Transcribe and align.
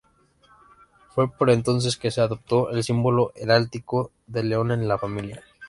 Fue 1.09 1.29
por 1.31 1.51
entonces 1.51 1.95
que 1.95 2.09
se 2.09 2.21
adoptó 2.21 2.71
el 2.71 2.83
símbolo 2.83 3.31
heráldico 3.35 4.09
del 4.25 4.49
león 4.49 4.71
en 4.71 4.87
la 4.87 4.97
familia. 4.97 5.43